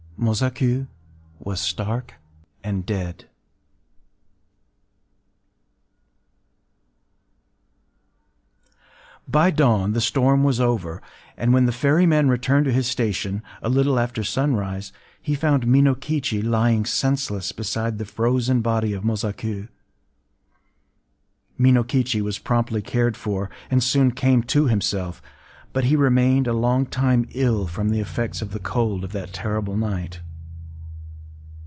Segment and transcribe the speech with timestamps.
[0.23, 0.85] Mosaku
[1.39, 2.13] was stark
[2.63, 3.25] and dead...
[9.27, 11.01] By dawn the storm was over;
[11.35, 14.93] and when the ferryman returned to his station, a little after sunrise,
[15.23, 19.69] he found Minokichi lying senseless beside the frozen body of Mosaku.
[21.57, 25.19] Minokichi was promptly cared for, and soon came to himself;
[25.73, 29.31] but he remained a long time ill from the effects of the cold of that
[29.31, 30.19] terrible night.